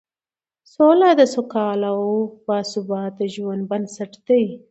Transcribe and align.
سوله 0.73 1.09
د 1.19 1.21
سوکاله 1.33 1.89
او 1.99 2.05
باثباته 2.47 3.25
ژوند 3.33 3.63
بنسټ 3.71 4.11
دی 4.27 4.45